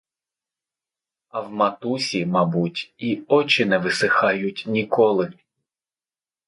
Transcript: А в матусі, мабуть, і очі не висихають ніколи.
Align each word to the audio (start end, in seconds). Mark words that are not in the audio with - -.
А 1.29 1.41
в 1.41 1.53
матусі, 1.53 2.25
мабуть, 2.25 2.93
і 2.97 3.21
очі 3.27 3.65
не 3.65 3.77
висихають 3.77 4.63
ніколи. 4.67 5.33